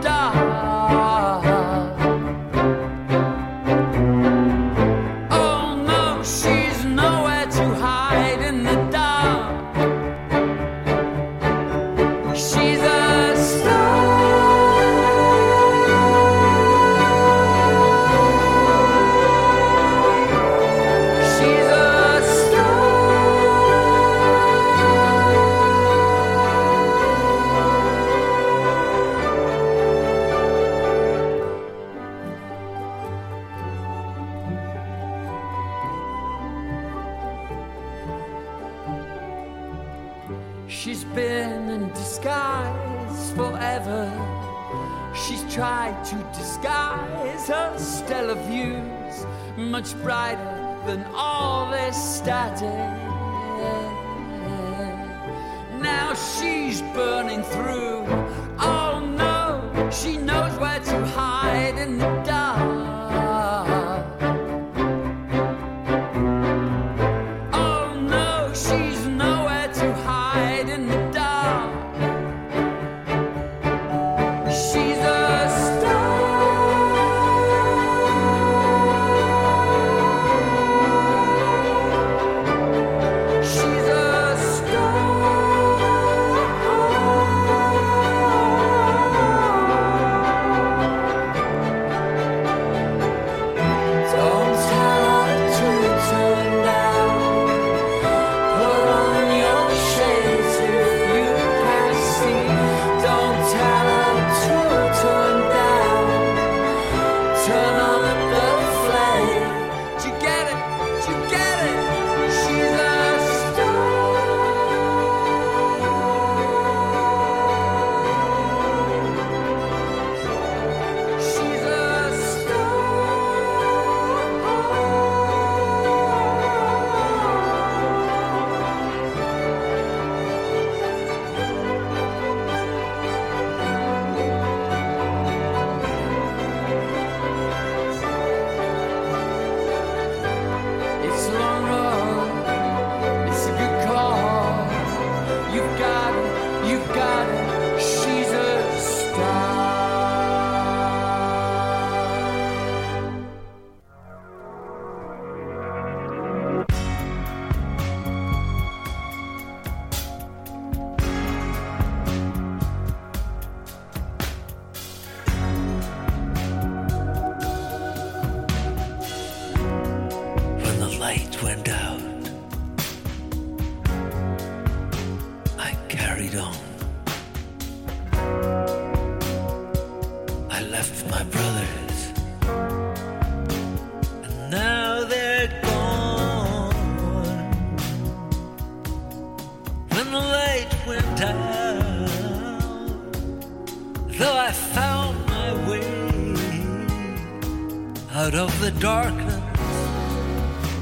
darkness, 198.81 199.35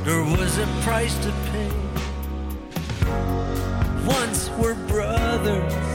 there 0.05 0.23
was 0.23 0.59
a 0.59 0.67
price 0.83 1.17
to 1.25 1.33
pay. 1.51 1.71
Once 4.07 4.51
we're 4.59 4.75
brothers. 4.87 5.86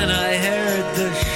when 0.00 0.10
I 0.10 0.38
heard 0.38 0.96
the 0.96 1.29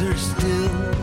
are 0.00 0.16
still. 0.16 0.94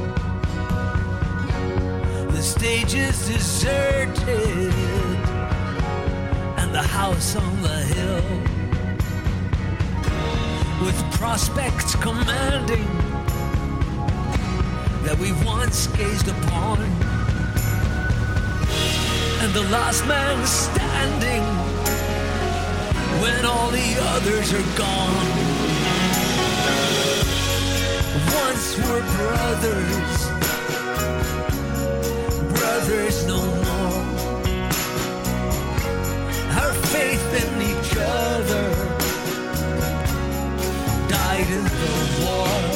The 2.31 2.41
stage 2.41 2.93
is 2.93 3.27
deserted, 3.27 4.73
and 6.57 6.73
the 6.73 6.81
house 6.81 7.35
on 7.35 7.61
the 7.61 7.79
hill, 7.93 8.23
with 10.85 10.97
prospects 11.13 11.95
commanding 11.95 12.87
that 15.03 15.17
we 15.19 15.33
once 15.43 15.87
gazed 15.87 16.29
upon, 16.29 16.79
and 19.41 19.53
the 19.53 19.67
last 19.71 20.07
man 20.07 20.45
standing 20.45 21.43
when 23.21 23.45
all 23.45 23.71
the 23.71 23.97
others 24.13 24.53
are 24.53 24.77
gone. 24.77 25.34
us 28.65 28.77
were 28.77 29.03
brothers, 29.17 30.17
brothers 32.57 33.25
no 33.27 33.39
more. 33.67 34.05
Our 36.59 36.73
faith 36.93 37.27
in 37.43 37.51
each 37.71 37.91
other 37.97 38.67
died 41.07 41.49
in 41.57 41.63
the 41.63 42.25
war. 42.25 42.74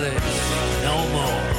brothers 0.00 0.82
no 0.82 1.08
more. 1.12 1.49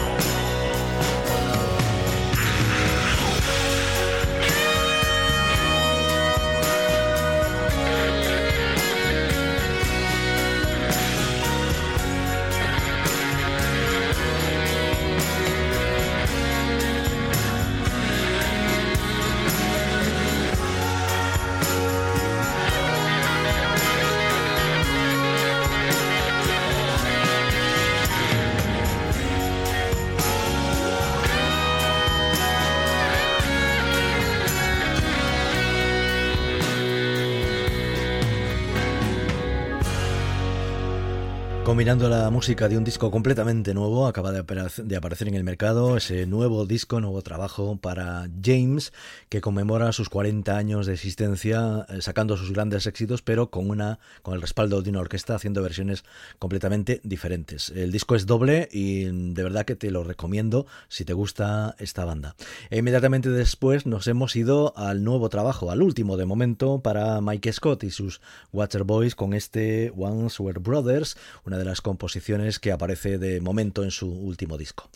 Combinando 41.82 42.09
la 42.09 42.29
música 42.29 42.69
de 42.69 42.77
un 42.77 42.84
disco 42.84 43.09
completamente 43.09 43.73
nuevo, 43.73 44.05
acaba 44.05 44.32
de, 44.32 44.95
aparecer 44.95 45.27
en 45.27 45.34
el 45.34 45.43
mercado 45.43 45.97
ese 45.97 46.27
nuevo 46.27 46.67
disco, 46.67 47.01
nuevo 47.01 47.23
trabajo 47.23 47.75
para 47.77 48.29
James, 48.39 48.93
que 49.29 49.41
conmemora 49.41 49.91
sus 49.91 50.07
40 50.07 50.55
años 50.55 50.86
de 50.86 50.93
existencia, 50.93 51.88
eh, 51.89 52.03
sacando 52.03 52.38
sus 52.38 52.53
grandes 52.53 52.86
éxitos, 52.86 53.23
pero 53.23 53.49
con 53.49 53.67
una 53.67 53.97
con 54.21 54.36
el 54.36 54.41
respaldo 54.41 54.84
de 54.84 54.91
una 54.91 54.99
orquesta 54.99 55.34
haciendo 55.34 55.63
versiones 55.63 56.03
completamente 56.38 57.01
diferentes. 57.03 57.71
El 57.71 57.91
disco 57.91 58.13
es 58.13 58.27
doble 58.27 58.69
y 58.71 59.05
de 59.34 59.41
verdad 59.41 59.65
que 59.65 59.75
te 59.75 59.89
lo 59.89 60.03
recomiendo 60.03 60.67
si 60.88 61.03
te 61.03 61.13
gusta 61.13 61.75
esta 61.79 62.05
banda. 62.05 62.36
E 62.69 62.77
inmediatamente 62.77 63.32
después 63.32 63.88
nos 63.88 64.05
hemos 64.05 64.36
ido 64.36 64.77
al 64.77 65.03
nuevo 65.03 65.29
trabajo, 65.29 65.71
al 65.71 65.82
último 65.82 66.15
de 66.15 66.27
momento 66.27 66.84
para 66.84 67.21
Mike 67.21 67.51
Scott 67.53 67.84
y 67.86 67.89
sus 67.89 68.21
Watcher 68.53 68.84
Boys 68.84 69.15
con 69.15 69.34
este 69.34 69.91
Once 69.97 70.43
Were 70.43 70.59
Brothers, 70.59 71.17
una 71.43 71.57
de 71.57 71.65
las 71.65 71.70
composiciones 71.80 72.59
que 72.59 72.74
aparece 72.74 73.17
de 73.17 73.39
momento 73.39 73.86
en 73.86 73.91
su 73.91 74.11
último 74.11 74.57
disco. 74.57 74.89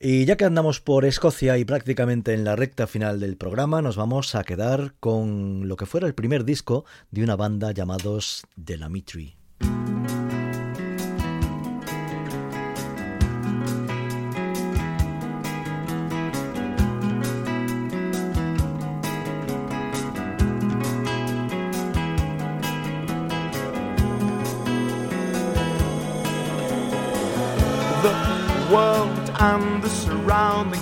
Y 0.00 0.24
ya 0.24 0.36
que 0.36 0.46
andamos 0.46 0.80
por 0.80 1.04
Escocia 1.04 1.58
y 1.58 1.66
prácticamente 1.66 2.32
en 2.32 2.44
la 2.44 2.56
recta 2.56 2.86
final 2.86 3.20
del 3.20 3.36
programa, 3.36 3.82
nos 3.82 3.96
vamos 3.96 4.34
a 4.34 4.44
quedar 4.44 4.94
con 5.00 5.68
lo 5.68 5.76
que 5.76 5.84
fuera 5.84 6.06
el 6.06 6.14
primer 6.14 6.46
disco 6.46 6.86
de 7.10 7.22
una 7.22 7.36
banda 7.36 7.72
llamados 7.72 8.44
The 8.64 8.78
Lamitri. 8.78 9.43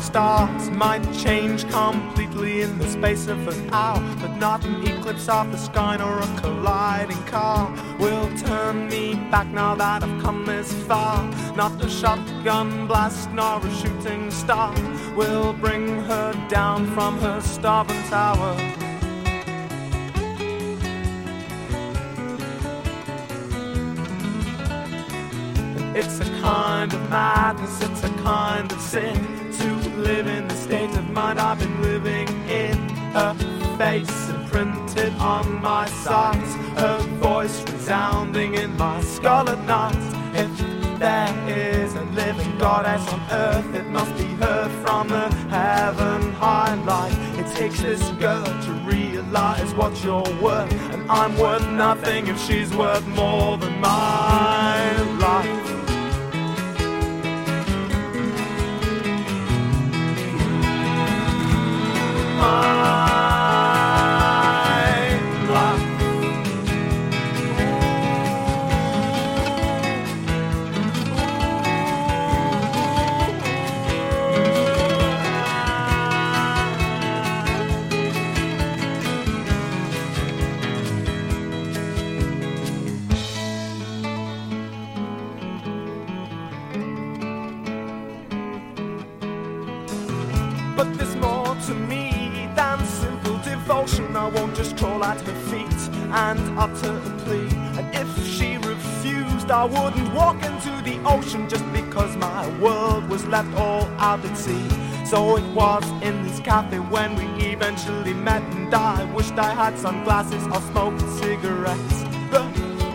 Stars 0.03 0.69
might 0.71 1.05
change 1.13 1.69
completely 1.71 2.63
in 2.63 2.77
the 2.79 2.89
space 2.89 3.29
of 3.29 3.47
an 3.47 3.71
hour. 3.73 4.01
But 4.21 4.37
not 4.37 4.65
an 4.65 4.83
eclipse 4.87 5.29
of 5.29 5.53
the 5.53 5.59
sky 5.59 5.97
nor 5.97 6.19
a 6.19 6.41
colliding 6.41 7.23
car 7.25 7.73
will 7.99 8.29
turn 8.37 8.89
me 8.89 9.15
back 9.31 9.47
now 9.47 9.75
that 9.77 10.03
I've 10.03 10.23
come 10.23 10.45
this 10.45 10.73
far. 10.89 11.23
Not 11.57 11.83
a 11.85 11.89
shotgun 11.89 12.89
blast 12.89 13.31
nor 13.31 13.65
a 13.65 13.75
shooting 13.81 14.31
star 14.31 14.75
will 15.15 15.53
bring 15.53 15.87
her 16.11 16.33
down 16.49 16.87
from 16.95 17.19
her 17.21 17.41
starboard 17.41 18.05
tower. 18.07 18.57
It's 25.95 26.21
a 26.21 26.25
kind 26.41 26.93
of 26.93 27.11
madness, 27.11 27.83
it's 27.83 28.03
a 28.03 28.09
kind 28.25 28.73
of 28.73 28.81
sin 28.81 29.42
live 30.03 30.49
the 30.49 30.55
state 30.55 30.91
of 30.97 31.09
mind 31.11 31.39
I've 31.39 31.59
been 31.59 31.81
living 31.81 32.29
in. 32.49 32.77
Her 33.13 33.35
face 33.79 34.29
imprinted 34.31 35.13
on 35.15 35.61
my 35.63 35.87
sides, 35.87 36.55
her 36.81 36.99
voice 37.21 37.63
resounding 37.71 38.55
in 38.55 38.77
my 38.77 39.01
skull 39.01 39.49
at 39.49 39.63
night. 39.65 39.97
If 40.35 40.51
there 40.99 41.35
is 41.49 41.95
a 41.95 42.05
living 42.21 42.59
goddess 42.59 43.07
on 43.13 43.21
earth, 43.31 43.75
it 43.75 43.87
must 43.87 44.15
be 44.17 44.25
heard 44.43 44.71
from 44.85 45.09
the 45.09 45.29
heaven 45.49 46.33
high 46.33 46.75
light. 46.85 47.17
It 47.39 47.49
takes 47.55 47.83
this 47.83 48.03
girl 48.13 48.45
to 48.45 48.73
realize 48.85 49.75
what 49.75 49.93
you're 50.05 50.33
worth, 50.41 50.73
and 50.93 51.11
I'm 51.11 51.37
worth 51.39 51.69
nothing 51.71 52.27
if 52.27 52.39
she's 52.41 52.75
worth 52.75 53.07
more 53.09 53.59
than 53.59 53.81
my 53.81 54.92
amar. 62.43 63.22
And 96.13 96.59
utter 96.59 96.97
a 96.97 97.11
plea. 97.25 97.49
And 97.79 97.95
if 97.95 98.27
she 98.27 98.57
refused, 98.59 99.51
I 99.51 99.65
wouldn't 99.65 100.13
walk 100.15 100.37
into 100.45 100.71
the 100.83 101.01
ocean 101.05 101.49
just 101.49 101.65
because 101.73 102.15
my 102.17 102.47
world 102.59 103.09
was 103.09 103.25
left 103.27 103.55
all 103.57 103.85
out 103.99 104.25
at 104.25 104.37
sea. 104.37 104.69
So 105.07 105.37
it 105.37 105.55
was 105.55 105.85
in 106.03 106.23
this 106.23 106.41
cafe 106.41 106.79
when 106.79 107.17
we 107.17 107.25
eventually 107.47 108.15
met, 108.15 108.43
and 108.55 108.73
I 108.75 109.05
wished 109.13 109.39
I 109.39 109.55
had 109.55 109.79
sunglasses 109.79 110.47
or 110.47 110.61
smoked 110.71 111.01
cigarettes. 111.19 112.03
The 112.31 112.45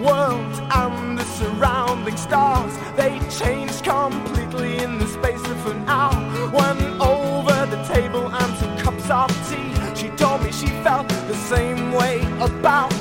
world 0.02 0.54
and 0.72 1.18
the 1.18 1.26
surrounding 1.26 2.18
stars, 2.18 2.74
they 2.96 3.20
changed 3.30 3.84
completely 3.84 4.78
in 4.84 5.00
the 5.00 5.08
space 5.08 5.46
of 5.48 5.68
an 5.68 5.88
hour. 5.88 6.16
When 6.52 7.02
over 7.02 7.66
the 7.66 7.84
table 7.94 8.28
and 8.32 8.60
two 8.60 8.84
cups 8.84 9.10
of 9.10 9.30
tea, 9.50 9.74
she 9.96 10.10
told 10.18 10.44
me 10.44 10.52
she 10.52 10.68
felt 10.84 11.08
the 11.10 11.36
same 11.36 11.92
way 11.92 12.22
about 12.40 12.97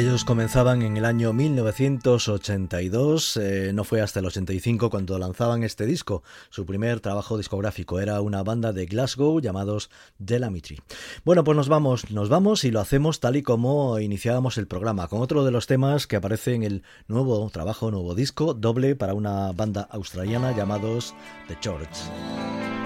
ellos 0.00 0.24
comenzaban 0.24 0.80
en 0.80 0.96
el 0.96 1.04
año 1.04 1.34
1982, 1.34 3.36
eh, 3.36 3.72
no 3.74 3.84
fue 3.84 4.00
hasta 4.00 4.20
el 4.20 4.26
85 4.26 4.88
cuando 4.88 5.18
lanzaban 5.18 5.62
este 5.62 5.84
disco. 5.84 6.22
Su 6.48 6.64
primer 6.64 7.00
trabajo 7.00 7.36
discográfico 7.36 8.00
era 8.00 8.22
una 8.22 8.42
banda 8.42 8.72
de 8.72 8.86
Glasgow 8.86 9.40
llamados 9.40 9.90
Delamitri. 10.18 10.78
Bueno, 11.22 11.44
pues 11.44 11.54
nos 11.54 11.68
vamos, 11.68 12.10
nos 12.10 12.30
vamos 12.30 12.64
y 12.64 12.70
lo 12.70 12.80
hacemos 12.80 13.20
tal 13.20 13.36
y 13.36 13.42
como 13.42 13.98
iniciábamos 13.98 14.56
el 14.56 14.66
programa, 14.66 15.06
con 15.06 15.20
otro 15.20 15.44
de 15.44 15.50
los 15.50 15.66
temas 15.66 16.06
que 16.06 16.16
aparece 16.16 16.54
en 16.54 16.62
el 16.62 16.82
nuevo 17.06 17.50
trabajo, 17.50 17.90
nuevo 17.90 18.14
disco, 18.14 18.54
doble 18.54 18.96
para 18.96 19.12
una 19.12 19.52
banda 19.52 19.86
australiana 19.90 20.56
llamados 20.56 21.14
The 21.46 21.58
Church. 21.60 22.79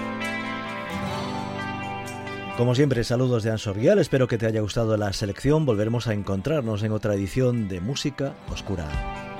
Como 2.57 2.73
siempre, 2.73 3.03
saludos 3.03 3.43
de 3.43 3.51
Ansorial, 3.51 3.99
espero 3.99 4.29
que 4.29 4.37
te 4.37 4.45
haya 4.45 4.61
gustado 4.61 4.95
la 4.95 5.11
selección, 5.11 5.65
volveremos 5.65 6.07
a 6.07 6.13
encontrarnos 6.13 6.83
en 6.83 6.93
otra 6.93 7.13
edición 7.13 7.67
de 7.67 7.81
Música 7.81 8.33
Oscura. 8.49 9.34